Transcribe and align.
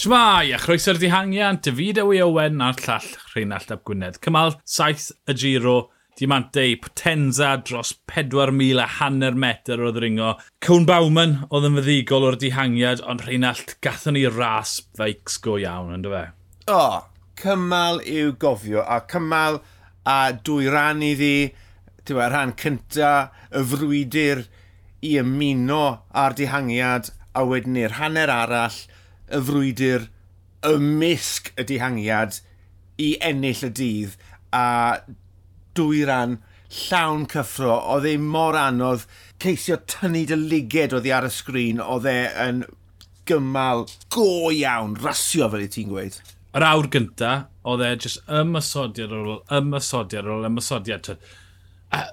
Shmai, 0.00 0.54
a 0.54 0.56
chroeso'r 0.56 0.96
dihangian, 0.96 1.58
David 1.60 1.98
Ewy 2.00 2.22
Owen 2.24 2.62
a'r 2.64 2.78
llall 2.80 3.08
Rheinald 3.34 3.72
Ap 3.74 3.82
Gwynedd. 3.84 4.14
Cymal 4.24 4.54
saith 4.64 5.10
y 5.28 5.34
giro, 5.36 5.74
Diamante 6.16 6.62
i 6.70 6.78
Potenza 6.80 7.50
dros 7.60 7.90
4,000 8.08 8.80
a 8.80 8.86
hanner 8.94 9.34
metr 9.36 9.82
oedd 9.84 9.98
ringo. 10.00 10.30
Cwn 10.64 10.86
Bauman 10.88 11.34
oedd 11.50 11.66
yn 11.68 11.76
fyddigol 11.76 12.24
o'r 12.30 12.38
dihangiad, 12.40 13.02
ond 13.04 13.26
Rheinald 13.26 13.74
gathon 13.84 14.16
ni 14.16 14.22
ras 14.24 14.78
feics 14.96 15.36
go 15.44 15.58
iawn, 15.60 15.92
ynddo 15.98 16.14
fe? 16.14 16.22
O, 16.72 16.78
oh, 16.78 16.96
cymal 17.42 18.00
i'w 18.00 18.32
gofio, 18.40 18.80
a 18.80 19.02
cymal 19.10 19.60
a 20.08 20.16
dwy 20.32 20.70
ran 20.72 21.04
iddi, 21.04 21.50
ti'n 22.08 22.22
e, 22.22 22.30
rhan 22.30 22.56
cynta, 22.62 23.12
y 23.52 23.66
frwydr 23.74 24.46
i 25.10 25.12
ymuno 25.20 25.84
a'r 26.24 26.38
dihangiad, 26.40 27.12
a 27.36 27.44
wedyn 27.52 27.76
i'r 27.84 27.98
hanner 28.00 28.32
arall, 28.32 28.80
y 29.30 29.40
frwydr 29.46 30.06
ymysg 30.70 31.52
y 31.56 31.66
dihangiad 31.68 32.40
i 33.00 33.14
ennill 33.24 33.64
y 33.66 33.72
dydd 33.80 34.16
a 34.56 34.66
dwy 35.78 36.04
ran 36.08 36.38
llawn 36.70 37.24
cyffro, 37.30 37.74
oedd 37.94 38.06
e 38.06 38.16
mor 38.22 38.58
anodd 38.58 39.06
ceisio 39.42 39.78
tynnu 39.90 40.26
dy 40.28 40.38
liged 40.38 40.94
oedd 40.94 41.08
e 41.08 41.14
ar 41.16 41.26
y 41.26 41.32
sgrin, 41.34 41.80
oedd 41.82 42.06
e 42.10 42.18
yn 42.44 42.64
gymal 43.30 43.86
go 44.12 44.50
iawn, 44.54 44.96
rasio 45.02 45.48
fel 45.50 45.64
i 45.66 45.70
ti'n 45.70 45.90
gweud. 45.90 46.18
Yr 46.56 46.66
awr 46.66 46.90
gynta, 46.92 47.32
oedd 47.66 47.84
e 47.86 47.90
jyst 47.96 48.22
ymysodiad 48.40 49.14
ar 49.14 49.32
ôl, 49.34 49.40
ymysodiad 49.58 50.26
ar 50.26 50.34
ôl, 50.36 50.46
ymysodiad. 50.50 51.10
A, 51.94 52.04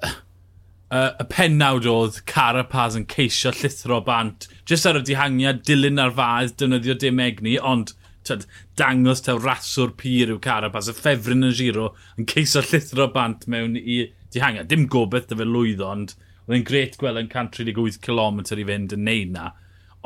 uh, 0.91 1.11
y 1.19 1.25
pennawd 1.31 1.87
oedd 1.89 2.21
Carapaz 2.29 2.97
yn 2.99 3.07
ceisio 3.11 3.51
llithro 3.55 3.99
bant. 4.05 4.47
Jyst 4.69 4.87
ar 4.89 4.99
y 4.99 5.03
dihangiad, 5.07 5.63
dilyn 5.67 6.01
ar 6.01 6.13
fadd, 6.17 6.55
defnyddio 6.59 6.97
dim 7.01 7.21
egni, 7.23 7.57
ond 7.59 7.93
tyd, 8.27 8.45
dangos 8.79 9.23
taw 9.25 9.39
raswr 9.43 9.93
pyr 9.99 10.33
yw 10.35 10.41
Carapaz. 10.43 10.91
Y 10.91 10.95
ffefryn 10.97 11.47
yn 11.47 11.55
giro 11.57 11.91
yn 12.17 12.27
ceisio 12.29 12.63
llithro 12.65 13.09
bant 13.13 13.47
mewn 13.51 13.77
i 13.79 14.01
dihangiad. 14.33 14.71
Dim 14.71 14.87
gobeith 14.91 15.29
dy 15.29 15.39
fe 15.39 15.47
lwyddo, 15.47 15.91
ond 15.91 16.15
oedd 16.47 16.59
e'n 16.59 16.67
gret 16.67 16.99
gweld 16.99 17.23
yn 17.23 17.31
138 17.31 18.01
km 18.03 18.43
i 18.43 18.67
fynd 18.71 18.95
yn 18.95 19.07
neud 19.07 19.33
na. 19.35 19.51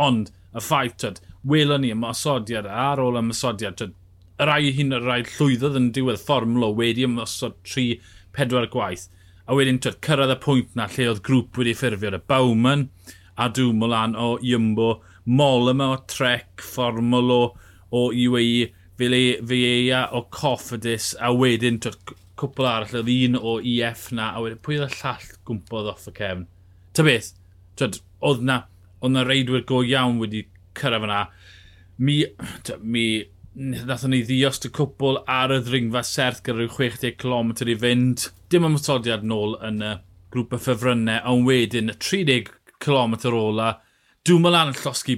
Ond 0.02 0.34
y 0.52 0.64
ffaith, 0.64 0.98
tyd, 1.04 1.22
welon 1.48 1.86
ni 1.86 1.94
ymosodiad 1.94 2.70
ar 2.70 3.02
ôl 3.02 3.20
ymosodiad 3.22 3.78
tyd, 3.78 3.98
y 4.42 4.46
rai 4.50 4.72
hyn 4.74 4.96
y 4.98 5.00
rai 5.02 5.22
llwyddodd 5.36 5.78
yn 5.78 5.92
diwedd 5.94 6.22
fformlo 6.22 6.72
wedi 6.74 7.06
ymosod 7.06 7.60
3-4 7.70 8.70
gwaith 8.74 9.10
a 9.48 9.58
wedyn 9.58 9.80
twyd, 9.82 10.00
cyrraedd 10.06 10.36
y 10.36 10.38
pwynt 10.44 10.76
na 10.78 10.88
lle 10.92 11.10
oedd 11.12 11.24
grŵp 11.26 11.58
wedi 11.62 11.74
ffurfio. 11.78 12.14
Y 12.16 12.22
Bowman 12.30 12.90
a 13.42 13.50
Dwmolan 13.50 14.16
o 14.16 14.38
Iumbo, 14.44 15.02
Molyma 15.26 15.92
o 15.96 15.98
Trek, 16.08 16.62
Formolo 16.62 17.56
o 17.92 18.10
UAE, 18.12 18.72
Fiea 19.02 20.02
o 20.14 20.24
Coffedus, 20.30 21.16
a 21.20 21.32
wedyn 21.34 21.80
twyd, 21.82 22.14
cwpl 22.38 22.68
arall, 22.70 23.00
oedd 23.02 23.10
un 23.14 23.38
o 23.40 23.56
EF 23.58 24.10
na, 24.18 24.32
a 24.36 24.44
wedyn 24.44 24.62
pwy 24.62 24.78
oedd 24.78 24.94
y 24.94 25.00
llall 25.00 25.32
gwmpodd 25.48 25.90
off 25.94 26.08
y 26.10 26.14
cefn. 26.18 26.46
Ta 26.94 27.06
beth, 27.08 27.32
twyd, 27.80 28.02
oedd 28.30 28.46
na, 28.46 28.62
oedd 29.02 29.16
na 29.16 29.26
reidwyr 29.26 29.66
go 29.70 29.82
iawn 29.86 30.22
wedi 30.22 30.46
cyrraedd 30.78 31.08
yna. 31.10 31.24
Mi, 32.02 32.20
twyd, 32.68 32.86
mi 32.86 33.06
nathon 33.54 34.14
ni 34.14 34.22
ddios 34.24 34.62
y 34.64 34.72
cwbl 34.72 35.22
ar 35.30 35.52
y 35.52 35.60
ddringfa 35.66 36.04
serth 36.08 36.40
gyda 36.46 36.62
rhyw 36.62 36.72
60 36.72 37.18
km 37.20 37.52
i 37.68 37.78
fynd. 37.82 38.28
Dim 38.52 38.68
ymwysodiad 38.68 39.26
nôl 39.28 39.58
yn 39.68 39.82
y 39.84 39.94
grŵp 40.32 40.56
y 40.56 40.60
ffefrynnau, 40.62 41.20
ond 41.28 41.48
wedyn 41.50 41.92
y 41.92 41.96
30 42.00 42.52
km 42.82 43.18
ola, 43.36 43.74
dwi'n 44.22 44.40
Dwmolan 44.40 44.72
yn 44.72 44.78
llosgu 44.80 45.18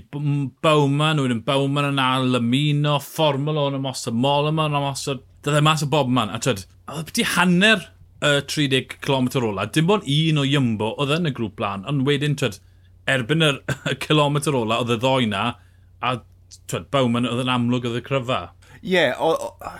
Bowman, 0.63 1.21
wedyn 1.21 1.43
Bowman 1.45 1.91
yn 1.91 2.01
al 2.01 2.39
ymuno, 2.39 2.97
Formel 3.03 3.59
o'n 3.59 3.77
ymosod, 3.77 4.15
yma, 4.15 4.67
yn 4.69 4.77
ymosod, 4.79 5.25
dydde 5.45 5.61
mas 5.61 5.83
o 5.85 5.89
bobman. 5.91 6.31
A 6.33 6.39
twyd, 6.41 6.65
oedd 6.89 7.11
beth 7.11 7.35
hanner 7.35 7.89
y 8.23 8.35
30 8.49 8.97
km 9.03 9.29
ola, 9.43 9.67
dim 9.67 9.89
bod 9.89 10.07
un 10.09 10.39
o 10.41 10.47
Iymbo 10.47 10.93
oedd 10.95 11.17
yn 11.19 11.29
y 11.29 11.35
grŵp 11.35 11.57
blaen, 11.59 11.85
ond 11.91 12.07
wedyn 12.07 12.39
twyd, 12.39 12.61
erbyn 13.11 13.45
y, 13.49 13.55
y 13.91 13.97
kilometr 14.01 14.55
ola, 14.57 14.81
oedd 14.81 14.95
y 14.95 15.01
ddoi 15.03 15.27
na, 15.29 15.49
a 16.01 16.15
twyd, 16.71 16.89
Bowman 16.93 17.27
oedd 17.29 17.43
yn 17.45 17.51
amlwg 17.53 17.89
oedd 17.89 17.99
y 17.99 18.05
cryfa. 18.05 18.41
Ie, 18.81 18.95
yeah, 18.97 19.21
o, 19.21 19.33
o, 19.33 19.73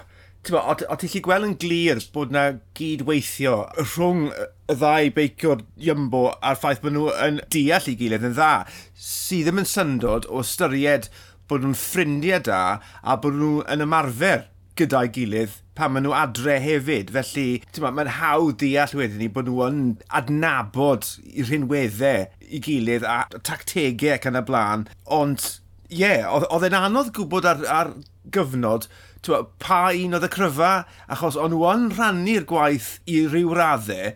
o 0.52 0.98
ti'n 1.00 1.12
lli 1.12 1.22
gweld 1.24 1.48
yn 1.48 1.58
glir 1.60 2.02
bod 2.16 2.34
na 2.36 2.46
gydweithio 2.78 3.58
rhwng 3.80 4.26
y 4.32 4.78
ddau 4.80 5.12
beicio'r 5.16 5.64
Iambo 5.88 6.26
a'r 6.36 6.60
ffaith 6.60 6.82
bod 6.84 6.96
nhw 6.98 7.12
yn 7.28 7.42
deall 7.54 7.92
i 7.92 7.98
gilydd 8.00 8.28
yn 8.30 8.36
dda, 8.36 8.54
sydd 8.96 9.48
ddim 9.48 9.62
yn 9.64 9.70
syndod 9.70 10.28
o 10.28 10.44
styried 10.48 11.08
bod 11.48 11.64
nhw'n 11.64 11.78
ffrindiau 11.80 12.44
da 12.48 12.64
a 13.02 13.16
bod 13.24 13.40
nhw 13.40 13.54
yn 13.72 13.86
ymarfer 13.86 14.50
gyda'i 14.80 15.12
gilydd 15.16 15.60
pan 15.78 15.94
maen 15.94 16.06
nhw 16.08 16.14
adre 16.18 16.60
hefyd. 16.62 17.12
Felly, 17.16 17.48
mae'n 17.80 18.14
hawdd 18.20 18.60
deall 18.62 18.96
wedyn 19.00 19.22
ni 19.22 19.30
bod 19.32 19.50
nhw 19.50 19.64
yn 19.68 19.82
adnabod 20.20 21.08
i'r 21.32 21.50
rhinweddau 21.50 22.28
i 22.44 22.62
gilydd 22.68 23.08
a 23.08 23.20
tactegau 23.40 24.18
ac 24.18 24.28
yn 24.30 24.40
y 24.40 24.44
blaen. 24.50 24.88
Ond 25.20 25.48
ie, 25.94 26.02
yeah, 26.02 26.28
oedd 26.34 26.66
e'n 26.68 26.78
anodd 26.80 27.14
gwybod 27.16 27.46
ar, 27.48 27.64
ar 27.70 27.94
gyfnod 28.34 28.90
twa, 29.24 29.44
pa 29.62 29.86
un 29.96 30.18
oedd 30.18 30.28
y 30.28 30.32
cryfa, 30.32 30.74
achos 31.12 31.38
o'n 31.40 31.54
nhw'n 31.54 31.88
rhannu'r 31.94 32.48
gwaith 32.50 32.98
i 33.10 33.22
ryw 33.30 33.54
raddau, 33.56 34.12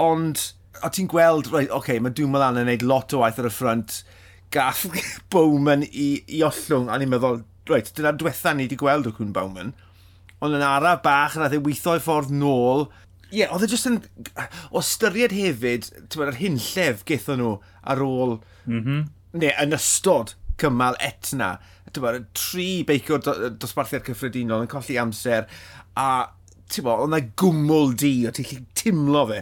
ond 0.00 0.46
o 0.80 0.88
ti'n 0.88 1.10
gweld, 1.10 1.50
right, 1.52 1.68
oce, 1.68 1.76
okay, 1.76 2.00
mae 2.00 2.14
Dwi'n 2.14 2.30
Dumoulin 2.30 2.62
yn 2.62 2.70
neud 2.70 2.86
lot 2.86 3.12
o 3.16 3.20
waith 3.20 3.40
ar 3.42 3.50
y 3.50 3.52
ffrant, 3.52 4.00
gath 4.54 4.86
Bowman 5.32 5.84
i, 5.90 6.08
i 6.24 6.42
ollwng, 6.46 6.88
a 6.88 6.98
ni'n 7.00 7.12
meddwl, 7.12 7.42
right, 7.70 7.92
dyna 7.96 8.14
diwetha 8.16 8.54
ni 8.56 8.66
wedi 8.68 8.80
gweld 8.80 9.10
o 9.10 9.14
Cwn 9.16 9.34
Bowman, 9.36 9.74
ond 10.40 10.56
yn 10.56 10.64
araf 10.64 11.04
bach, 11.04 11.36
yn 11.36 11.46
ei 11.50 11.60
weithio 11.60 11.98
i 11.98 12.02
ffordd 12.02 12.32
nôl. 12.32 12.88
Ie, 13.28 13.42
yeah, 13.42 13.52
oedd 13.54 13.66
e 13.66 13.70
jyst 13.70 13.90
yn... 13.90 14.00
O 14.72 14.80
styried 14.82 15.34
hefyd, 15.36 15.90
ti'n 16.00 16.16
meddwl, 16.16 16.32
yr 16.32 16.40
hyn 16.40 16.56
llef 16.64 17.04
gyda 17.08 17.36
nhw 17.38 17.56
ar 17.92 18.04
ôl... 18.06 18.38
Mm 18.64 18.84
-hmm. 18.86 19.08
Ne, 19.40 19.52
yn 19.62 19.76
ystod 19.76 20.32
cymal 20.60 20.98
etna. 21.04 21.54
Bod, 21.90 22.20
tri 22.38 22.84
beicio'r 22.86 23.24
dosbarthiad 23.58 24.04
cyffredinol 24.06 24.66
yn 24.66 24.70
colli 24.70 24.98
amser 25.00 25.48
a 25.98 26.10
ti'n 26.70 26.86
bod, 26.86 27.02
oedd 27.02 27.10
yna 27.10 27.22
gwmwl 27.40 27.96
di 27.98 28.14
o 28.28 28.34
ti'n 28.34 28.50
lli 28.50 28.60
timlo 28.78 29.24
fe 29.32 29.40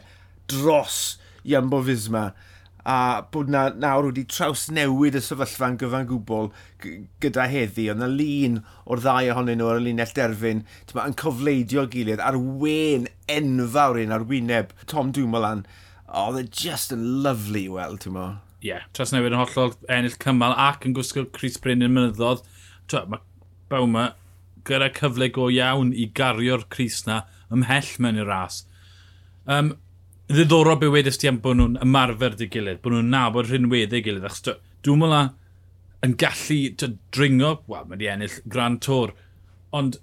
dros 0.49 1.19
Iambo 1.49 1.83
Fisma 1.85 2.31
a 2.89 3.23
bod 3.33 3.51
na, 3.53 3.69
nawr 3.77 4.07
wedi 4.09 4.23
traws 4.33 4.69
newid 4.73 5.19
y 5.19 5.21
sefyllfa'n 5.21 5.77
gyfan 5.81 6.07
gwbl 6.09 6.49
gyda 7.21 7.45
heddi. 7.53 7.85
Oedd 7.93 8.05
y 8.07 8.09
lun 8.15 8.61
o'r 8.89 9.03
ddau 9.05 9.29
ohonyn 9.35 9.61
nhw 9.61 9.69
ar 9.69 9.81
y 9.83 9.85
linell 9.85 10.15
derfyn 10.17 10.65
ma, 10.97 11.05
yn 11.05 11.17
cofleidio 11.21 11.85
gilydd 11.93 12.25
ar 12.25 12.41
wen 12.41 13.05
enfawr 13.35 14.01
un 14.01 14.17
ar 14.17 14.25
wyneb 14.31 14.73
Tom 14.89 15.13
Dumoulin. 15.13 15.67
Oedd 16.09 16.41
oh, 16.41 16.41
e 16.41 16.49
just 16.49 16.95
yn 16.97 17.05
lyflu 17.27 17.67
i 17.67 17.73
weld, 17.77 18.01
ti'n 18.07 18.17
mo 18.17 18.29
yeah, 18.65 18.87
tras 18.93 19.13
newid 19.15 19.35
yn 19.35 19.41
hollol 19.41 19.75
ennill 19.93 20.17
cymal 20.23 20.55
ac 20.59 20.87
yn 20.89 20.95
gwisgo 20.97 21.27
Chris 21.35 21.59
Bryn 21.63 21.85
yn 21.87 21.95
mynyddodd. 21.95 22.45
Twa, 22.91 23.05
mae 23.11 23.25
Bawma 23.69 24.07
gyda 24.69 24.89
cyfle 24.97 25.29
go 25.33 25.49
iawn 25.53 25.93
i 25.93 26.09
gario'r 26.17 26.65
Chris 26.73 27.03
na 27.07 27.23
ymhell 27.55 27.91
mewn 28.03 28.21
i'r 28.23 28.29
ras. 28.29 28.63
Um, 29.49 29.75
ddiddorol 30.29 30.81
be 30.81 30.91
wedys 30.93 31.21
ti 31.21 31.29
am 31.31 31.41
bod 31.45 31.59
nhw'n 31.59 31.79
ymarfer 31.85 32.37
dy 32.37 32.49
gilydd, 32.53 32.83
bod 32.85 32.97
nhw'n 32.97 33.13
nabod 33.13 33.49
rhinweddau 33.49 34.05
gilydd, 34.05 34.27
achos 34.29 34.59
dwi'n 34.85 35.01
mwyn 35.01 35.31
yn 36.07 36.15
gallu 36.21 36.59
dringo, 37.15 37.55
wel, 37.71 37.87
mae 37.89 38.01
di 38.01 38.11
ennill 38.11 38.37
Grand 38.51 38.81
Tour, 38.85 39.15
ond 39.75 39.99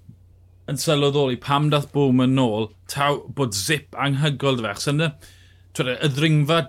yn 0.69 0.79
sylweddoli 0.81 1.37
pam 1.41 1.69
dath 1.69 1.91
Bowman 1.93 2.33
nôl, 2.37 2.71
taw 2.91 3.21
bod 3.37 3.53
zip 3.55 3.95
anghygol 4.01 4.57
dy 4.59 4.65
fe, 4.65 4.73
achos 4.73 4.91
yna, 4.91 5.11
y 5.85 6.09
ddringfa 6.09 6.59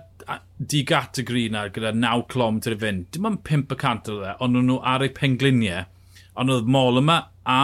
di 0.57 0.83
gategori 0.83 1.49
na 1.53 1.67
gyda 1.69 1.91
9 1.93 2.25
clom 2.31 2.57
i 2.57 2.75
fynd. 2.75 3.09
Dim 3.13 3.27
ond 3.29 3.43
5% 3.45 4.09
o 4.11 4.19
dde, 4.21 4.33
ond 4.41 4.57
nhw 4.57 4.79
ar 4.81 5.05
eu 5.05 5.13
pengliniau. 5.13 5.85
Ond 6.37 6.53
oedd 6.53 6.69
mol 6.69 7.01
yma 7.01 7.19
a 7.45 7.61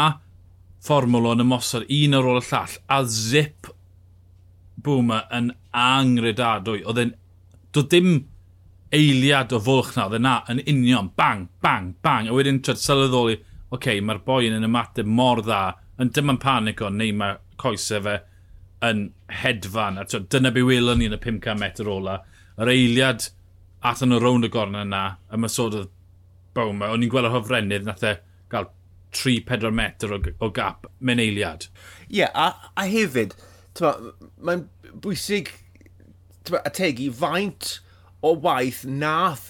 fformwl 0.83 1.31
yn 1.33 1.45
ymosod 1.45 1.87
un 1.87 2.17
ar 2.17 2.27
ôl 2.29 2.41
y 2.41 2.45
llall 2.49 2.77
a 2.91 2.99
zip 3.07 3.69
bwma 4.83 5.23
yn 5.33 5.53
angredadwy. 5.71 6.83
Oedd 6.85 7.01
e'n... 7.05 7.15
Doedd 7.73 7.89
dim 7.89 8.11
eiliad 8.93 9.53
o 9.55 9.59
fwlch 9.63 9.95
na, 9.97 10.05
oedd 10.05 10.19
e'n 10.19 10.59
yn 10.61 10.61
union, 10.75 11.09
bang, 11.17 11.47
bang, 11.65 11.93
bang. 12.05 12.29
A 12.29 12.35
wedyn 12.35 12.61
trwy'r 12.61 12.81
sylweddoli, 12.81 13.39
oce, 13.39 13.79
okay, 13.79 14.03
mae'r 14.05 14.21
boi 14.27 14.43
yn 14.49 14.67
ymateb 14.67 15.09
mor 15.09 15.41
dda, 15.41 15.63
yn 16.01 16.11
dim 16.13 16.29
yn 16.33 16.41
panic 16.41 16.83
o, 16.83 16.91
neu 16.93 17.15
mae 17.17 17.39
coesau 17.61 18.03
fe 18.05 18.19
yn 18.85 19.07
hedfan. 19.41 19.97
A 19.97 20.05
tywed, 20.05 20.29
dyna 20.33 20.51
be 20.53 20.65
welon 20.67 21.01
ni 21.01 21.09
yn 21.09 21.17
y 21.17 21.21
500 21.23 21.57
metr 21.61 21.89
ola 21.89 22.19
yr 22.61 22.71
eiliad 22.73 23.29
athyn 23.83 24.13
nhw 24.13 24.21
rownd 24.21 24.47
y 24.47 24.51
gorna 24.53 24.83
yna, 24.87 25.03
y 25.33 25.39
mysodd 25.41 25.83
Bowma, 26.53 26.91
o'n 26.93 27.01
i'n 27.01 27.09
gweld 27.09 27.25
yr 27.31 27.33
hofrennydd, 27.33 27.87
nath 27.87 28.03
e 28.05 28.13
gael 28.53 28.67
3-4 29.17 29.71
metr 29.73 30.13
o, 30.13 30.19
o 30.37 30.49
gap 30.53 30.85
mewn 30.99 31.21
eiliad. 31.21 31.65
Ie, 32.09 32.21
yeah, 32.21 32.33
a, 32.37 32.69
a 32.77 32.85
hefyd, 32.89 33.33
mae'n 33.81 34.67
bwysig 35.01 35.49
ma, 36.51 36.61
ategu 36.61 37.09
faint 37.17 37.79
o 38.21 38.35
waith 38.37 38.83
nath 38.85 39.49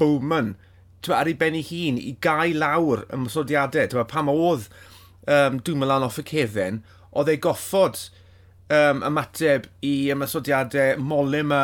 Bowman 0.00 0.54
ma, 0.56 1.16
ar 1.16 1.28
ei 1.30 1.36
ben 1.38 1.56
ei 1.56 1.64
hun 1.64 1.98
i 2.00 2.14
gau 2.20 2.52
lawr 2.56 3.06
y 3.08 3.18
mysodiadau. 3.22 3.88
Ma, 3.96 4.06
pam 4.08 4.30
oedd 4.32 4.66
um, 5.26 5.60
dwi'n 5.62 5.80
mynd 5.80 6.06
off 6.06 6.20
y 6.20 6.26
cefen, 6.28 6.82
oedd 7.14 7.30
ei 7.32 7.40
goffod 7.42 8.02
um, 8.68 9.04
ymateb 9.06 9.68
i 9.86 9.94
ymysodiadau 10.12 11.00
molyma 11.00 11.62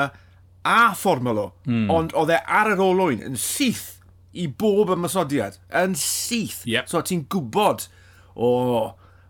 a 0.66 0.92
fformulo, 0.98 1.50
mm. 1.68 1.86
ond 1.94 2.14
oedd 2.18 2.34
e 2.34 2.40
ar 2.58 2.72
yr 2.74 2.82
olwyn 2.82 3.22
yn 3.26 3.38
syth 3.40 3.96
i 4.36 4.46
bob 4.50 4.90
ymysodiad. 4.94 5.60
Yn 5.82 5.96
syth. 5.98 6.64
Yep. 6.68 6.90
So 6.90 7.02
ti'n 7.06 7.24
gwybod, 7.32 7.86
o, 8.34 8.50
oh, 8.50 8.88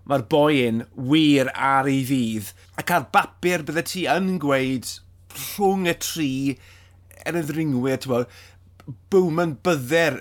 mae'r 0.09 0.25
boen 0.31 0.85
wir 1.11 1.51
ar 1.55 1.91
ei 1.91 2.03
fydd. 2.07 2.53
Ac 2.81 2.93
ar 2.95 3.07
bapur 3.15 3.67
bydde 3.67 3.85
ti 3.87 4.07
yn 4.11 4.37
gweud 4.43 4.89
rhwng 5.37 5.87
y 5.91 5.95
tri 6.01 6.33
yn 7.27 7.39
y 7.41 7.45
ddringwyr, 7.47 8.01
ti'n 8.03 8.15
bod, 8.15 8.37
Bowman 9.11 9.57
bydde'r 9.67 10.21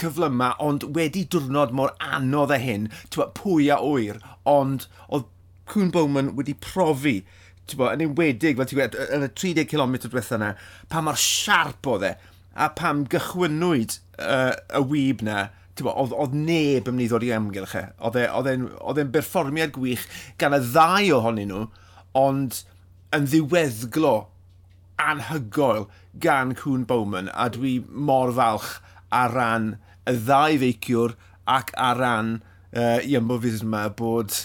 cyflyma, 0.00 0.54
ond 0.64 0.86
wedi 0.96 1.26
diwrnod 1.28 1.74
mor 1.76 1.92
anodd 2.00 2.54
a 2.54 2.58
hyn, 2.60 2.88
ti'n 3.10 3.20
bod, 3.20 3.34
pwy 3.36 3.68
a 3.72 3.78
wyr, 3.84 4.20
ond 4.48 4.88
oedd 5.08 5.30
Cwn 5.70 5.92
Bowman 5.92 6.34
wedi 6.36 6.52
profi 6.60 7.22
bo, 7.72 7.88
yn 7.88 8.04
enwedig, 8.04 8.58
fel 8.58 8.68
ti'n 8.68 8.80
gweud, 8.80 8.96
yn 9.16 9.26
y 9.26 9.30
30 9.32 9.68
km 9.70 9.96
diwethaf 10.04 10.36
yna, 10.36 10.52
pa 10.92 11.02
mor 11.04 11.18
siarp 11.20 11.88
oedd 11.88 12.08
e, 12.10 12.14
a 12.54 12.68
pam 12.76 13.02
gychwynwyd 13.10 13.96
uh, 14.20 14.52
y 14.78 14.82
wyb 14.90 15.24
na, 15.26 15.48
oedd, 15.80 16.12
oedd 16.12 16.36
neb 16.36 16.90
yn 16.90 16.94
mynd 16.98 17.06
i 17.06 17.08
ddod 17.10 17.26
i 17.26 17.32
amgylch 17.34 17.74
e. 17.80 17.86
Oedd 18.06 18.20
e, 18.20 18.54
e'n 18.92 19.14
berfformiad 19.14 19.74
gwych 19.74 20.04
gan 20.38 20.54
y 20.54 20.60
ddau 20.68 21.10
ohonyn 21.16 21.50
nhw, 21.50 21.64
ond 22.20 22.60
yn 23.16 23.26
ddiweddglo 23.30 24.14
anhygoel 25.02 25.88
gan 26.22 26.54
Cwn 26.58 26.84
Bowman, 26.86 27.30
a 27.34 27.48
dwi 27.52 27.78
mor 27.90 28.32
falch 28.36 28.76
ar 29.14 29.34
ran 29.34 29.72
y 30.10 30.14
ddau 30.20 30.60
feiciwr 30.62 31.16
ac 31.50 31.72
ar 31.80 31.98
ran 32.00 32.36
uh, 32.76 33.00
i 33.02 33.16
ymbo 33.18 33.40
yma 33.48 33.88
bod 33.98 34.36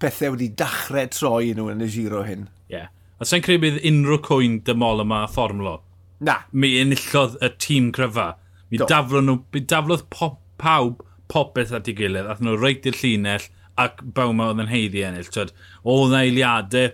pethau 0.00 0.34
wedi 0.34 0.48
dachrau 0.56 1.12
troi 1.12 1.52
nhw 1.56 1.68
yn 1.74 1.84
y 1.84 1.90
giro 1.92 2.24
hyn. 2.24 2.48
Yeah. 2.70 2.88
A 3.20 3.26
sa'n 3.28 3.44
credu 3.44 3.66
bydd 3.66 3.80
unrhyw 3.90 4.20
cwyn 4.24 4.60
dymol 4.64 5.02
yma 5.04 5.24
fformlo. 5.28 5.80
Na. 6.24 6.40
Mi 6.52 6.76
enillodd 6.80 7.36
y 7.44 7.50
tîm 7.60 7.90
cryfa. 7.96 8.34
Mi 8.70 8.80
Do. 8.80 8.86
nhw, 8.86 9.36
mi 9.52 9.60
daflodd 9.60 10.06
pop, 10.14 10.38
pawb 10.60 11.02
popeth 11.32 11.74
at 11.76 11.90
ei 11.90 11.96
gilydd. 11.98 12.28
Ath 12.30 12.42
nhw 12.44 12.56
reit 12.60 12.86
i'r 12.88 12.96
llinell 13.00 13.48
ac 13.80 14.02
bawma 14.16 14.50
oedd 14.50 14.64
yn 14.64 14.72
heiddi 14.72 15.04
ennill. 15.06 15.30
Twyd, 15.32 15.52
o 15.84 16.00
na 16.10 16.24
eiliadau 16.26 16.92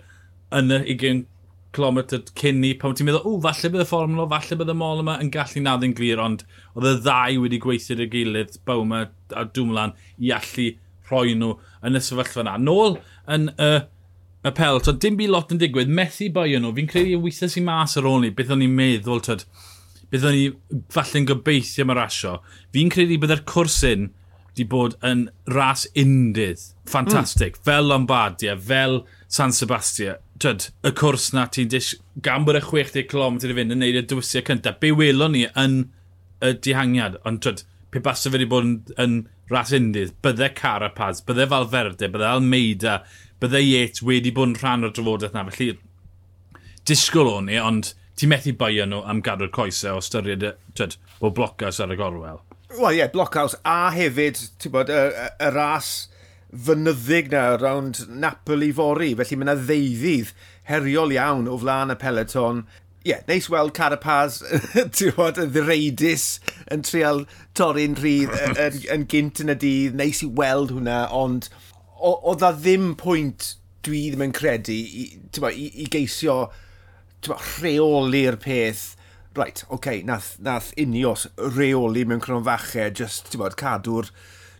yn 0.57 0.73
y 0.73 0.79
20 0.93 1.25
km 1.77 1.99
cyn 2.39 2.61
ni, 2.63 2.71
pan 2.79 2.95
ti'n 2.97 3.09
meddwl, 3.09 3.25
o, 3.27 3.39
falle 3.43 3.71
bydd 3.73 3.83
y 3.83 3.87
fformlo, 3.87 4.25
falle 4.31 4.57
bydd 4.59 4.73
y 4.73 4.77
mol 4.77 5.03
yma 5.03 5.17
yn 5.23 5.31
gallu 5.33 5.61
nad 5.63 5.83
yn 5.85 5.93
glir, 5.97 6.21
ond 6.23 6.45
oedd 6.73 6.89
y 6.89 6.95
ddau 7.05 7.43
wedi 7.43 7.59
gweithio'r 7.63 8.07
gilydd, 8.13 8.57
bawma 8.67 9.03
a 9.35 9.43
dwmlan, 9.53 9.93
i 10.23 10.31
allu 10.35 10.71
rhoi 11.11 11.35
nhw 11.37 11.53
yn 11.87 11.99
y 11.99 12.01
sefyllfa 12.03 12.43
yna. 12.43 12.57
Nôl 12.63 12.99
yn 13.35 13.53
y... 13.53 13.69
Uh, 13.69 13.85
y 14.47 14.53
pel, 14.57 14.81
so 14.83 14.93
dim 14.95 15.17
byd 15.19 15.33
lot 15.33 15.51
yn 15.53 15.61
digwydd, 15.61 15.91
methu 15.99 16.29
boi 16.33 16.53
nhw, 16.55 16.73
fi'n 16.77 16.91
credu 16.91 17.17
weithiau 17.23 17.51
sy'n 17.51 17.67
mas 17.67 17.97
ar 17.99 18.07
ôl 18.09 18.21
ni, 18.23 18.31
beth 18.35 18.53
o'n 18.55 18.63
i'n 18.65 18.77
meddwl, 18.77 19.23
tyd, 19.25 19.43
beth 20.11 20.27
o'n 20.27 20.37
i 20.37 20.45
falle'n 20.93 21.27
gobeithio 21.29 21.87
mae'r 21.87 22.05
asio. 22.05 22.37
Fi'n 22.75 22.91
credu 22.93 23.19
byddai'r 23.21 23.43
cwrsyn 23.49 24.09
di 24.57 24.65
bod 24.65 24.95
yn 25.05 25.27
ras 25.53 25.85
undydd. 25.97 26.63
Ffantastig. 26.89 27.59
Mm. 27.59 27.65
Fel 27.67 27.91
Lombardia, 27.91 28.57
fel 28.57 29.01
San 29.27 29.53
Sebastian. 29.53 30.23
Tyd, 30.41 30.67
y 30.85 30.91
cwrs 30.97 31.31
na 31.33 31.47
ti'n 31.49 31.69
dis 31.73 31.95
gan 32.25 32.45
bod 32.45 32.59
y 32.59 32.61
60 32.61 33.07
km 33.09 33.39
i 33.41 33.55
fynd 33.57 33.73
yn 33.73 33.81
neud 33.81 33.97
y 33.97 34.03
dywysiau 34.05 34.45
cyntaf, 34.45 34.77
be 34.81 34.91
welon 34.93 35.33
ni 35.33 35.47
yn 35.57 35.79
y 36.45 36.51
dihangiad, 36.61 37.17
ond 37.25 37.41
tyd, 37.41 37.63
pe 37.89 38.01
basa 38.03 38.29
fe 38.29 38.37
wedi 38.37 38.49
bod 38.49 38.67
yn, 38.67 38.75
yn 39.01 39.15
ras 39.49 39.73
undydd, 39.73 40.13
byddai 40.21 40.51
Carapaz, 40.57 41.23
byddai 41.25 41.47
Falferde, 41.49 42.11
byddai 42.13 42.35
Almeida, 42.35 42.99
byddai 43.43 43.63
Yates 43.65 44.03
wedi 44.05 44.33
bod 44.33 44.51
yn 44.51 44.57
rhan 44.57 44.87
o'r 44.87 44.95
drafodaeth 44.95 45.35
na. 45.35 45.45
Felly, 45.51 45.77
disgwyl 46.87 47.31
o'n 47.35 47.51
i, 47.51 47.57
ond 47.61 47.93
ti'n 48.17 48.31
methu 48.31 48.53
baio 48.57 48.87
nhw 48.89 49.03
am 49.05 49.21
gadw'r 49.25 49.53
coesau 49.53 49.99
o 49.99 50.03
styried 50.03 50.45
tyd, 50.77 50.97
o 51.21 51.29
blocaws 51.29 51.81
ar 51.83 51.93
y 51.93 51.99
gorwel. 51.99 52.41
Wel 52.77 52.97
ie, 52.97 53.01
yeah, 53.01 53.11
blocaws 53.13 53.55
a 53.63 53.91
hefyd, 53.95 54.39
ti'n 54.61 54.73
bod, 54.73 54.89
y, 54.91 55.03
y, 55.07 55.27
y 55.47 55.51
ras 55.53 55.91
fynyddig 56.51 57.29
na 57.31 57.43
rawn 57.59 57.93
Napoli 58.09 58.71
fori, 58.75 59.13
felly 59.19 59.37
mae 59.37 59.47
yna 59.47 59.55
ddeuddydd 59.59 60.33
heriol 60.71 61.13
iawn 61.15 61.47
o 61.51 61.57
flaen 61.61 61.93
y 61.93 61.97
peleton. 61.99 62.65
Ie, 63.03 63.13
yeah, 63.13 63.21
neis 63.29 63.47
weld 63.51 63.75
Carapaz, 63.77 64.41
ti'n 64.97 65.13
bod, 65.15 65.39
yn 65.39 65.53
ddireidus 65.53 66.27
yn 66.73 66.83
trial 66.87 67.23
torri'n 67.55 67.95
rhydd 67.99 68.33
yn, 68.35 68.57
yn, 68.65 68.79
yn 68.95 69.07
gynt 69.13 69.43
yn 69.43 69.53
y 69.53 69.57
dydd, 69.61 69.95
neis 69.99 70.23
i 70.25 70.31
weld 70.39 70.73
hwnna, 70.75 71.05
ond 71.15 71.51
oedd 71.99 72.45
a 72.45 72.51
ddim 72.55 72.93
pwynt 72.99 73.55
dwi 73.87 74.07
ddim 74.11 74.25
yn 74.27 74.35
credu 74.35 74.75
i, 74.75 75.07
bo, 75.39 75.49
i, 75.49 75.69
i 75.83 75.87
geisio 75.91 76.47
bo, 77.27 77.37
rheoli'r 77.59 78.39
peth. 78.43 78.93
Right, 79.37 79.61
oce, 79.67 79.75
okay, 79.77 80.01
nath, 80.05 80.35
nath 80.41 80.71
unios 80.81 81.27
reoli 81.37 82.03
mewn 82.09 82.23
cronfachau, 82.23 82.89
just, 82.97 83.29
ti'n 83.29 83.43
bod, 83.43 83.57
cadw'r 83.59 84.09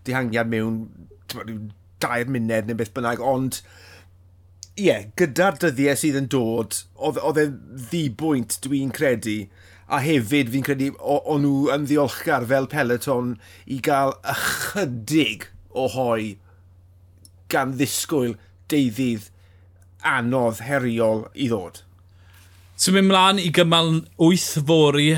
dihangiad 0.06 0.52
mewn, 0.52 0.84
ti'n 1.26 1.40
bod, 1.42 1.72
dair 2.04 2.30
munud 2.30 2.70
neu 2.70 2.78
beth 2.78 2.94
bynnag, 2.94 3.24
ond, 3.26 3.64
ie, 4.78 4.86
yeah, 4.86 5.08
gyda'r 5.18 5.58
dyddiau 5.64 5.98
sydd 5.98 6.20
yn 6.20 6.30
dod, 6.30 6.84
oedd 7.02 7.42
e 7.42 7.48
ddibwynt 7.88 8.60
dwi'n 8.68 8.94
credu, 8.94 9.40
a 9.88 10.02
hefyd 10.04 10.52
fi'n 10.52 10.66
credu 10.68 10.92
o'n 11.00 11.42
nhw 11.46 11.70
yn 11.74 11.86
ddiolchgar 11.88 12.46
fel 12.50 12.68
peleton 12.70 13.38
i 13.72 13.80
gael 13.84 14.14
ychydig 14.34 15.48
o 15.72 15.88
hoi 15.94 16.36
gan 17.52 17.76
ddisgwyl 17.78 18.36
deuddydd 18.72 19.30
anodd 20.08 20.62
heriol 20.68 21.28
i 21.34 21.50
ddod. 21.52 21.82
So 22.78 22.94
mynd 22.94 23.10
mlaen 23.10 23.42
i 23.42 23.50
gymal 23.54 24.04
8 24.22 24.66
fori 24.68 25.10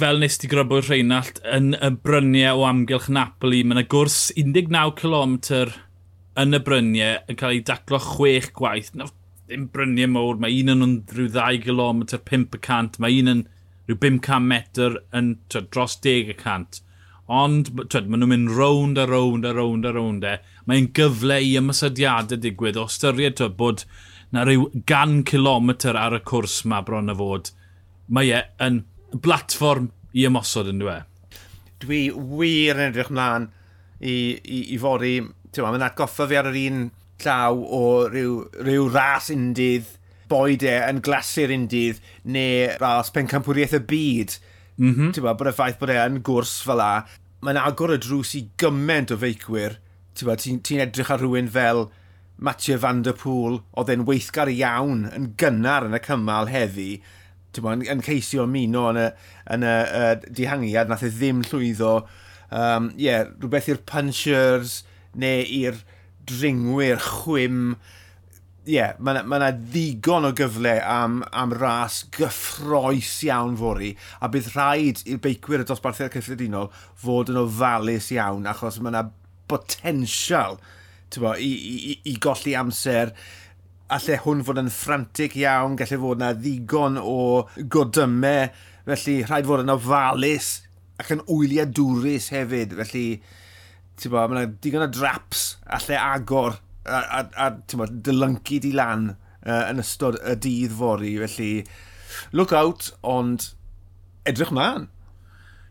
fel 0.00 0.20
nes 0.22 0.36
ti 0.38 0.50
grybwyr 0.50 0.84
Rheinald 0.86 1.40
yn 1.48 1.72
y 1.74 1.88
bryniau 2.04 2.60
o 2.60 2.66
amgylch 2.68 3.08
Napoli. 3.10 3.62
Mae 3.64 3.78
yna 3.78 3.86
gwrs 3.90 4.18
19 4.36 4.92
km 4.98 5.38
yn 6.40 6.58
y 6.58 6.60
bryniau 6.66 7.22
yn 7.30 7.40
cael 7.40 7.56
ei 7.56 7.64
daclo 7.66 7.98
6 8.04 8.52
gwaith. 8.58 8.92
Na, 8.94 9.08
ddim 9.48 9.66
bryniau 9.74 10.12
mowr, 10.12 10.38
mae 10.42 10.60
un 10.60 10.74
yn 10.76 10.98
rhyw 11.10 11.32
2 11.34 11.64
km, 11.64 12.04
500, 12.28 13.00
mae 13.02 13.18
un 13.22 13.32
yn 13.34 13.42
rhyw 13.88 13.98
500 14.04 14.46
metr 14.52 15.00
yn 15.16 15.32
dros 15.56 15.96
10 16.04 16.30
y 16.34 16.38
cant. 16.38 16.82
Ond, 17.30 17.68
twyd, 17.92 18.08
maen 18.10 18.24
nhw'n 18.24 18.32
mynd 18.32 18.52
rownd 18.56 18.98
a 18.98 19.04
rownd 19.06 19.46
a 19.46 19.52
rownd 19.54 19.86
a 19.86 19.92
rownd 19.94 20.24
e. 20.26 20.38
Mae'n 20.66 20.88
gyfle 20.98 21.36
i 21.46 21.52
ymysydiadau 21.60 22.40
digwydd 22.42 22.78
o 22.80 22.88
styried 22.90 23.36
twyd, 23.38 23.54
bod 23.60 23.84
na 24.34 24.42
rhyw 24.46 24.66
gan 24.90 25.20
kilometr 25.26 25.98
ar 25.98 26.16
y 26.18 26.20
cwrs 26.26 26.64
ma 26.66 26.80
bron 26.86 27.12
y 27.12 27.16
fod. 27.20 27.52
Mae 28.10 28.32
e 28.34 28.42
yn 28.66 28.82
blatfform 29.14 29.92
i 30.10 30.26
ymosod 30.26 30.72
yn 30.72 30.82
dweud. 30.82 31.06
Dwi 31.80 32.02
wir 32.10 32.80
yn 32.80 32.90
edrych 32.90 33.14
mlaen 33.14 33.46
i, 34.00 34.16
i, 34.42 34.60
i 34.74 34.80
fori, 34.82 35.14
ti'n 35.54 35.66
mae'n 35.66 35.86
atgoffa 35.86 36.26
fi 36.28 36.40
ar 36.40 36.50
yr 36.50 36.60
un 36.66 36.84
llaw 37.22 37.62
o 37.62 37.84
ryw, 38.10 38.36
ryw 38.66 38.90
ras 38.90 39.30
undydd, 39.30 39.96
boed 40.30 40.66
e 40.66 40.76
yn 40.82 40.98
glasur 41.04 41.54
undydd, 41.54 42.02
neu 42.26 42.74
ras 42.82 43.14
pencampwriaeth 43.14 43.78
y 43.78 43.86
byd 43.94 44.40
Mm 44.80 44.94
-hmm. 44.94 45.12
Ti'n 45.12 45.26
bod 45.26 45.48
y 45.50 45.52
ffaith 45.52 45.78
bod 45.80 45.92
e 45.92 45.98
yn 46.00 46.22
gwrs 46.24 46.58
fel 46.64 46.80
la, 46.80 47.04
mae'n 47.44 47.60
agor 47.60 47.92
y 47.92 47.98
drws 48.00 48.34
i 48.38 48.46
gymaint 48.60 49.12
o 49.12 49.18
feicwyr. 49.20 49.76
Ti'n 50.16 50.40
ti, 50.40 50.56
ti 50.64 50.80
edrych 50.80 51.12
ar 51.12 51.20
rhywun 51.20 51.50
fel 51.52 51.90
Mathieu 52.40 52.78
van 52.80 53.02
der 53.04 53.16
Pŵl, 53.20 53.60
oedd 53.76 53.92
e'n 53.92 54.06
weithgar 54.08 54.48
iawn 54.48 55.04
yn 55.12 55.26
gynnar 55.40 55.84
yn 55.84 55.96
y 55.96 56.00
cymal 56.00 56.48
heddi, 56.48 57.02
ti'n 57.52 57.66
bod, 57.66 57.76
yn, 57.76 57.84
yn 57.92 58.04
ceisio 58.06 58.46
mino 58.48 58.86
yn 58.94 59.02
y, 59.02 59.06
yn 59.52 59.66
y, 59.68 59.74
y 60.00 60.32
dihangiad, 60.38 60.88
nath 60.88 61.04
e 61.04 61.10
ddim 61.12 61.42
llwyddo. 61.50 61.94
Um, 62.48 62.88
yeah, 62.96 63.28
rhywbeth 63.36 63.68
i'r 63.68 63.82
punchers 63.86 64.80
neu 65.20 65.44
i'r 65.44 65.82
dringwyr 66.30 67.02
chwim, 67.04 67.74
ie, 68.68 68.74
yeah, 68.74 68.92
mae 69.00 69.16
yna 69.16 69.22
ma 69.24 69.50
ddigon 69.56 70.28
o 70.28 70.30
gyfle 70.36 70.74
am, 70.84 71.22
am 71.32 71.54
ras 71.56 72.02
gyffroes 72.12 73.14
iawn 73.24 73.54
fori, 73.56 73.94
a 74.20 74.28
bydd 74.28 74.50
rhaid 74.52 75.00
i'r 75.08 75.22
beicwyr 75.24 75.64
y 75.64 75.68
dosbarthiad 75.68 76.12
cyffredinol 76.12 76.68
fod 77.00 77.32
yn 77.32 77.40
ofalus 77.40 78.10
iawn, 78.12 78.44
achos 78.50 78.76
mae 78.82 78.92
yna 78.92 79.06
potensial 79.50 80.60
bo, 81.16 81.32
i, 81.34 81.48
i, 81.50 81.96
i 82.12 82.14
golli 82.22 82.52
amser, 82.54 83.14
allai 83.90 84.20
hwn 84.22 84.44
fod 84.46 84.60
yn 84.62 84.70
ffrantig 84.70 85.40
iawn, 85.40 85.74
gallai 85.80 86.02
fod 86.04 86.20
yna 86.20 86.34
ddigon 86.36 87.00
o 87.00 87.18
godymau, 87.72 88.50
felly 88.86 89.20
rhaid 89.24 89.48
fod 89.48 89.64
yn 89.64 89.72
ofalus 89.74 90.52
ac 91.00 91.16
yn 91.16 91.24
wyliadwrus 91.26 92.28
hefyd, 92.36 92.76
felly 92.84 93.06
bo, 94.04 94.20
mae 94.20 94.36
yna 94.36 94.48
digon 94.60 94.84
o 94.84 94.92
draps 94.92 95.54
allai 95.64 95.96
agor 96.00 96.60
a, 96.86 97.00
a, 97.20 97.24
a 97.46 97.50
tyma, 97.68 97.88
dylyncu 97.90 98.60
di 98.64 98.72
lan 98.76 99.10
uh, 99.14 99.64
yn 99.70 99.82
ystod 99.82 100.18
y 100.20 100.36
dydd 100.46 100.76
fori, 100.76 101.16
felly 101.24 101.50
look 102.36 102.54
out, 102.56 102.90
ond 103.06 103.52
edrych 104.28 104.52
mlaen. 104.54 104.88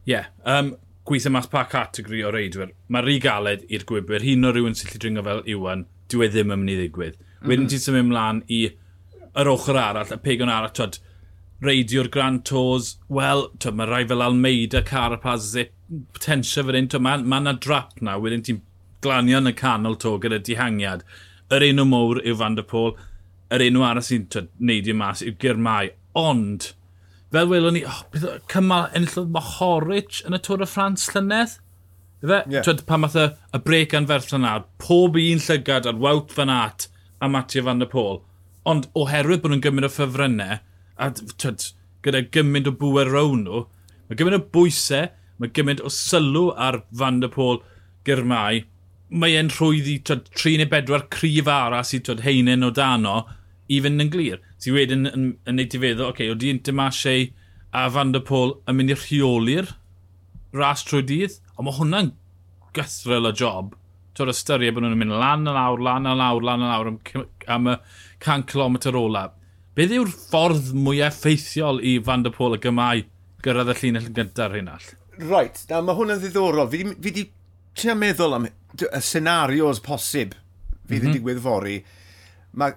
Ie, 0.06 0.14
yeah, 0.16 0.30
um, 0.46 0.74
gweithio 1.10 1.32
mas 1.34 1.50
pa 1.50 1.66
categori 1.70 2.24
o 2.26 2.34
reidwyr. 2.34 2.74
Mae 2.90 3.06
rhy 3.06 3.18
galed 3.24 3.66
i'r 3.70 3.86
gwybwyr, 3.90 4.26
hyn 4.26 4.48
o 4.48 4.54
rhywun 4.54 4.78
sy'n 4.78 4.94
lli 4.94 5.02
dringo 5.02 5.26
fel 5.26 5.44
Iwan, 5.50 5.86
dyw 6.10 6.26
e 6.26 6.32
ddim 6.32 6.54
yn 6.56 6.64
mynd 6.64 6.74
i 6.74 6.78
ddigwydd. 6.80 7.20
Mm 7.20 7.26
-hmm. 7.26 7.52
Wedyn 7.52 7.66
mhm. 7.66 7.74
ti'n 7.74 7.86
symud 7.86 8.10
mlaen 8.10 8.42
i 8.48 8.62
yr 9.40 9.52
ochr 9.54 9.78
arall, 9.78 10.14
y 10.14 10.20
pegon 10.24 10.54
arall, 10.54 10.74
twyd, 10.76 11.00
reidio'r 11.66 12.10
Grand 12.14 12.46
Tours, 12.48 12.98
wel, 13.10 13.50
twyd, 13.60 13.78
mae 13.78 13.90
rai 13.90 14.06
fel 14.08 14.24
Almeida, 14.24 14.82
Carapaz, 14.86 15.52
Zip, 15.54 15.74
potensio 16.16 16.64
fan 16.66 16.78
hyn, 16.80 16.90
twyd, 16.94 17.06
mae 17.06 17.22
yna 17.22 17.54
ma 17.54 17.58
drap 17.66 18.02
na, 18.02 18.18
wedyn 18.22 18.46
ti'n 18.46 18.64
glanio 19.04 19.40
yn 19.42 19.52
y 19.52 19.56
canol 19.58 19.98
to 20.00 20.18
gyda 20.22 20.42
dihangiad. 20.44 21.06
Yr 21.54 21.66
enw 21.70 21.86
mowr 21.90 22.20
yw 22.24 22.36
Van 22.40 22.58
der 22.58 22.68
Pôl, 22.70 22.94
yr 23.54 23.64
enw 23.66 23.86
arall 23.86 24.06
sy'n 24.06 24.28
neud 24.60 24.90
i 24.90 24.96
mas 24.96 25.24
yw 25.26 25.34
Girmai. 25.42 25.92
Ond, 26.20 26.72
fel 27.34 27.50
welwn 27.50 27.78
ni, 27.78 27.84
oh, 27.88 28.04
cymal 28.52 28.90
enillodd 28.98 29.34
Mohoric 29.34 30.22
yn 30.28 30.38
y 30.38 30.42
Tôr 30.46 30.64
y 30.66 30.70
Ffrans 30.70 31.10
llynedd? 31.14 31.58
Fe, 32.20 32.42
Yeah. 32.52 32.64
Twyd, 32.66 32.82
pan 32.86 33.00
math 33.00 33.16
y, 33.16 33.30
y 33.56 33.60
brec 33.64 33.94
anferth 33.96 34.34
yna, 34.36 34.58
pob 34.82 35.16
un 35.16 35.40
llygad 35.40 35.86
ar 35.88 36.00
wawt 36.04 36.34
fan 36.36 36.52
at 36.52 36.90
a 37.24 37.30
Mattia 37.32 37.64
Van 37.64 37.80
der 37.80 37.88
Pôl. 37.88 38.20
Ond 38.68 38.90
oherwydd 39.00 39.40
bod 39.44 39.54
nhw'n 39.54 39.64
gymryd 39.64 39.88
o 39.88 39.92
ffefrynnau, 39.94 40.58
a 41.00 41.08
twyd, 41.16 41.70
gyda 42.04 42.26
gymryd 42.36 42.68
o 42.68 42.74
bwer 42.76 43.08
rown 43.14 43.46
nhw, 43.46 43.62
mae 44.10 44.20
gymryd 44.20 44.36
o 44.36 44.44
bwysau, 44.52 45.08
mae 45.40 45.54
gymryd 45.56 45.80
o 45.88 45.92
sylw 45.96 46.50
ar 46.60 46.82
Van 46.92 47.22
der 47.24 47.32
Pôl 47.32 47.62
gyrmau, 48.08 48.60
mae 49.10 49.36
e'n 49.40 49.50
rhwydd 49.54 49.90
i 49.90 49.98
twyd, 50.06 50.30
tri 50.38 50.56
neu 50.60 50.70
bedwar 50.70 51.08
cryf 51.14 51.50
ara 51.50 51.82
i 51.82 52.00
twyd, 52.06 52.24
heinen 52.26 52.66
o 52.66 52.70
dano 52.70 53.24
i 53.70 53.80
fynd 53.84 54.06
yn 54.06 54.12
glir. 54.14 54.40
Si 54.62 54.74
wedyn 54.74 55.08
yn, 55.08 55.14
yn, 55.14 55.28
yn 55.50 55.60
neud 55.60 55.76
i 55.76 55.82
feddwl, 55.82 56.10
oce, 56.10 56.14
okay, 56.14 56.30
oeddi 56.34 56.54
Intermarché 56.54 57.16
e 57.20 57.28
a 57.72 57.90
Van 57.94 58.14
der 58.14 58.24
Pôl 58.26 58.56
yn 58.68 58.78
mynd 58.78 58.94
i 58.94 58.98
rheoli'r 58.98 59.74
ras 60.58 60.82
trwy 60.86 61.04
dydd, 61.06 61.38
ond 61.56 61.68
mae 61.68 61.78
hwnna'n 61.78 62.14
gythrel 62.74 63.30
o 63.30 63.34
job. 63.36 63.76
Tor 64.18 64.32
ystyried 64.34 64.74
bod 64.76 64.86
nhw'n 64.86 64.98
mynd 64.98 65.18
lan 65.22 65.50
a 65.50 65.54
lawr, 65.54 65.84
lan 65.86 66.10
a 66.10 66.16
lawr, 66.18 66.46
lan 66.46 66.66
a 66.66 66.72
lawr 66.72 66.90
am, 66.94 66.98
am 67.48 67.70
y 67.70 67.76
100 68.26 68.48
km 68.50 68.80
ola. 68.98 69.28
Beth 69.78 69.94
yw'r 69.96 70.10
ffordd 70.12 70.74
mwyaf 70.76 71.20
effeithiol 71.22 71.82
i 71.86 72.00
Van 72.04 72.26
der 72.26 72.34
Pôl 72.36 72.58
y 72.58 72.62
gymau 72.64 73.06
gyrraedd 73.46 73.74
y 73.76 73.78
llinell 73.80 74.10
yn 74.10 74.18
gyntaf 74.18 74.58
all? 74.60 74.90
Right, 75.20 75.62
na 75.70 75.84
mae 75.86 75.98
hwnna'n 76.00 76.24
ddiddorol. 76.24 76.66
Fi 76.72 76.84
wedi 76.90 77.30
meddwl 77.96 78.36
am 78.36 78.50
y 78.78 79.02
scenarios 79.02 79.82
posib 79.82 80.36
fydd 80.36 80.40
mm 80.40 80.94
-hmm. 80.94 81.02
yn 81.02 81.10
mhm. 81.10 81.18
digwydd 81.18 81.42
fori. 81.44 81.80
mae 82.52 82.74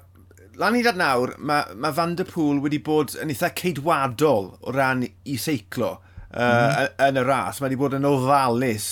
lan 0.61 0.77
i 0.77 0.83
dad 0.85 0.99
nawr, 1.01 1.35
mae, 1.39 1.75
mae 1.81 1.95
Van 1.97 2.15
der 2.19 2.29
Pŵl 2.29 2.61
wedi 2.65 2.81
bod 2.85 3.15
yn 3.21 3.33
eitha 3.33 3.53
ceidwadol 3.57 4.51
o 4.61 4.75
ran 4.75 5.05
i 5.07 5.37
seiclo 5.41 5.93
uh, 5.95 6.39
mm 6.39 6.59
-hmm. 6.61 6.89
yn 7.09 7.21
y 7.21 7.27
ras. 7.27 7.61
Mae 7.61 7.71
wedi 7.71 7.81
bod 7.81 7.97
yn 7.97 8.09
ofalus, 8.09 8.89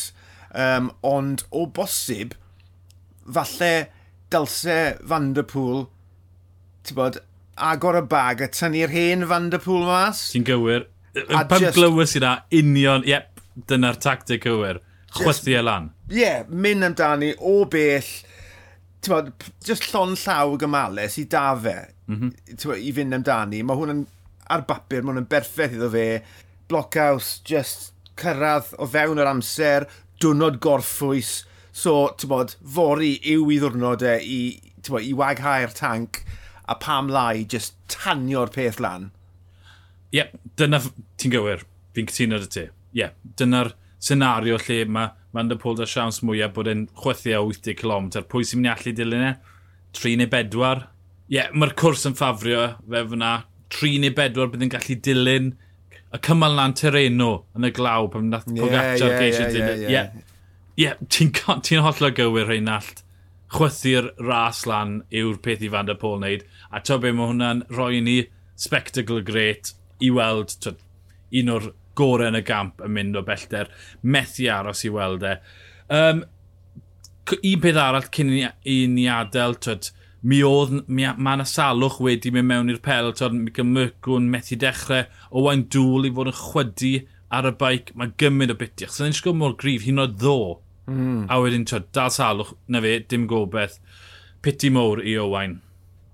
um, 0.55 0.91
ond 1.03 1.45
o 1.51 1.67
bosib, 1.67 2.35
falle 3.31 3.91
dylse 4.33 4.79
Van 5.09 5.33
der 5.35 5.45
Pŵl, 5.45 5.87
ti'n 6.87 6.97
bod, 6.97 7.21
agor 7.57 8.01
y 8.01 8.05
bag 8.09 8.45
a 8.45 8.49
tynnu'r 8.49 8.95
hen 8.95 9.29
Van 9.29 9.51
der 9.51 9.61
Pŵl 9.61 9.85
mas. 9.89 10.31
Ti'n 10.35 10.47
gywir. 10.49 10.89
Pam 11.29 11.59
just... 11.61 11.77
glywys 11.77 12.17
i 12.17 12.23
na, 12.23 12.39
union, 12.55 13.05
yep, 13.07 13.41
dyna'r 13.69 13.99
tactic 14.01 14.47
gywir 14.47 14.81
chwythu 15.17 15.57
e 15.57 15.63
lan. 15.65 15.91
Ie, 16.11 16.21
yeah, 16.23 16.45
mynd 16.49 16.87
amdani 16.87 17.33
o 17.39 17.65
bell, 17.71 18.11
ti'n 19.01 19.15
bod, 19.15 19.31
just 19.67 19.89
llon 19.91 20.17
llaw 20.19 20.57
gymalus 20.61 21.19
i 21.21 21.27
da 21.31 21.45
fe, 21.59 21.77
mm 22.11 22.19
-hmm. 22.21 22.75
i 22.77 22.93
fynd 22.97 23.19
amdani. 23.19 23.63
Mae 23.63 23.81
hwn 23.81 23.95
yn, 23.95 24.03
ar 24.51 24.67
bapur, 24.69 25.03
mae 25.03 25.15
hwn 25.15 25.25
yn 25.25 25.31
berffaith 25.31 25.77
iddo 25.79 25.91
fe. 25.93 26.09
Blockhouse, 26.71 27.41
just 27.45 27.93
cyrraedd 28.21 28.75
o 28.79 28.87
fewn 28.87 29.19
yr 29.19 29.31
amser, 29.31 29.89
dwrnod 30.21 30.61
gorffwys. 30.63 31.45
So, 31.73 32.11
ti'n 32.19 32.31
bod, 32.31 32.57
fori 32.75 33.15
yw 33.33 33.51
i 33.55 33.59
ddwrnod 33.63 34.03
e 34.03 34.17
i, 34.27 34.41
bod, 34.89 35.03
i 35.07 35.15
waghau'r 35.17 35.75
tank, 35.75 36.25
a 36.71 36.77
pam 36.79 37.09
lai 37.11 37.45
just 37.45 37.75
tanio'r 37.91 38.53
peth 38.55 38.81
lan. 38.83 39.11
Ie, 40.11 40.21
yeah, 40.21 40.31
dyna 40.59 40.81
ti'n 41.19 41.35
gywir. 41.35 41.65
Fi'n 41.95 42.07
cytuno 42.11 42.39
dy 42.43 42.51
ti. 42.51 42.67
Ie, 42.67 43.01
yeah, 43.01 43.15
dyna'r 43.39 43.73
senario 44.01 44.59
lle 44.67 44.85
mae 44.89 45.13
Van 45.37 45.51
der 45.51 45.61
Pôl 45.63 45.77
da 45.79 45.87
siawns 45.87 46.23
mwyaf 46.27 46.55
bod 46.57 46.69
e'n 46.71 46.87
chwethio 46.99 47.45
80 47.47 47.77
km. 47.79 48.09
Pwy 48.27 48.47
sy'n 48.47 48.61
mynd 48.61 48.71
i 48.71 48.73
allu 48.73 48.95
dilyn 48.99 49.27
e? 49.29 49.35
3 49.95 50.17
neu 50.19 50.31
4? 50.33 50.87
Ie, 51.31 51.37
yeah, 51.37 51.53
mae'r 51.55 51.77
cwrs 51.79 52.09
yn 52.11 52.17
ffafrio 52.19 52.65
fe 52.83 53.05
fyna. 53.13 53.35
3 53.71 54.01
neu 54.03 54.15
4 54.17 54.49
bydd 54.55 54.65
yn 54.67 54.73
gallu 54.73 54.97
dilyn 55.07 55.53
y 56.11 56.21
cymal 56.27 56.57
na'n 56.59 56.75
tereno 56.79 57.31
yn 57.55 57.69
y 57.69 57.71
glaw 57.75 58.09
pan 58.11 58.33
nath 58.33 58.49
Pogacar 58.49 58.99
yeah, 58.99 59.21
geisio 59.21 59.47
yeah, 59.47 59.53
Ie, 59.55 59.85
yeah, 59.85 59.95
yeah. 59.95 60.11
yeah. 60.83 60.99
ti'n 61.07 61.31
ti 61.63 61.79
o 61.79 62.11
gywir 62.17 62.51
Reinald. 62.51 63.05
Chwythu'r 63.51 64.13
ras 64.23 64.65
lan 64.67 65.01
yw'r 65.11 65.39
peth 65.43 65.63
i 65.67 65.71
Van 65.71 65.87
der 65.87 65.99
Pôl 65.99 66.19
wneud. 66.19 66.43
A 66.71 66.83
to 66.83 66.99
be 66.99 67.13
mae 67.13 67.31
hwnna'n 67.31 67.65
rhoi 67.71 68.03
ni 68.03 68.19
spectacle 68.59 69.23
great 69.23 69.73
i 70.03 70.11
weld 70.11 70.55
un 71.31 71.55
o'r 71.55 71.71
gorau 71.99 72.31
yn 72.31 72.39
y 72.39 72.43
gamp 72.47 72.83
yn 72.85 72.95
mynd 72.97 73.19
o 73.19 73.25
bellter, 73.27 73.71
methu 74.03 74.49
aros 74.53 74.85
i 74.87 74.93
weld 74.95 75.25
e. 75.27 75.37
Um, 75.91 76.25
un 77.37 77.63
peth 77.63 77.81
arall 77.81 78.09
cyn 78.15 78.33
i, 78.35 78.45
i 78.69 78.77
ni 78.91 79.07
adael, 79.11 79.57
twyd, 79.63 79.91
mi 80.31 80.43
oedd, 80.45 80.75
mi, 80.87 81.07
mae 81.07 81.39
yna 81.39 81.47
salwch 81.49 82.01
wedi 82.05 82.33
mynd 82.35 82.51
mewn 82.51 82.73
i'r 82.73 82.83
pel, 82.85 83.13
twyd, 83.17 83.37
mi 83.37 83.55
gymrygwn 83.57 84.29
methu 84.33 84.59
dechrau, 84.61 85.07
o 85.31 85.47
wain 85.47 85.67
dŵl 85.73 86.09
i 86.09 86.13
fod 86.17 86.33
yn 86.33 86.39
chwydu 86.41 86.93
ar 87.31 87.49
y 87.49 87.55
baic, 87.61 87.95
mae 87.99 88.13
gymryd 88.21 88.55
o 88.55 88.59
bitiach. 88.61 88.93
Sa'n 88.95 89.15
so, 89.15 89.21
eisiau 89.21 89.39
mor 89.39 89.57
grif, 89.61 89.87
hi'n 89.87 90.03
oed 90.03 90.19
ddo. 90.19 90.61
Mm. 90.91 91.27
A 91.31 91.39
wedyn, 91.43 91.67
twyd, 91.71 91.91
dal 91.95 92.13
salwch, 92.15 92.55
na 92.69 92.83
fe, 92.83 92.99
dim 93.09 93.27
gobeith. 93.31 93.79
Piti 94.43 94.71
mowr 94.73 95.03
i 95.05 95.19
Owain. 95.21 95.61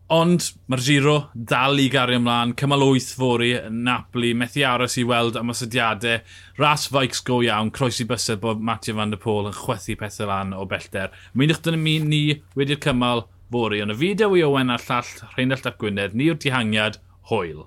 Ond 0.07 0.53
mae'r 0.71 0.83
giro 0.87 1.15
dal 1.35 1.81
i 1.83 1.89
gario 1.91 2.21
ymlaen, 2.21 2.53
cymal 2.55 2.85
8 2.85 3.09
fori 3.19 3.49
yn 3.59 3.81
Napoli, 3.89 4.29
methu 4.39 4.63
aros 4.63 4.95
i 5.01 5.03
weld 5.03 5.35
am 5.41 5.51
osodiadau, 5.51 6.21
ras 6.61 6.85
faics 6.95 7.25
go 7.27 7.41
iawn, 7.43 7.73
croesi 7.75 8.07
bysau 8.07 8.39
bod 8.39 8.63
Matthew 8.63 8.95
van 9.01 9.11
der 9.11 9.19
Pôl 9.19 9.51
yn 9.51 9.57
chwethu 9.57 9.97
pethau 9.99 10.31
lan 10.31 10.55
o 10.55 10.63
bellter. 10.71 11.11
Mwynwch 11.35 11.65
dyna 11.67 11.83
mi 11.83 11.97
ni 12.05 12.23
wedi'r 12.55 12.79
cymal 12.87 13.25
fori, 13.51 13.83
ond 13.83 13.97
y 13.97 13.99
fideo 13.99 14.39
i 14.39 14.47
Owen 14.47 14.71
a'r 14.71 14.87
llall 14.87 15.11
Rheinald 15.33 15.67
Ap 15.67 15.83
Gwynedd, 15.83 16.15
ni 16.15 16.31
yw'r 16.31 16.39
dihangiad, 16.39 17.01
hwyl. 17.33 17.67